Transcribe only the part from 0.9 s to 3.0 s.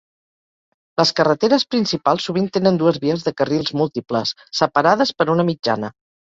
Les carreteres principals sovint tenen dues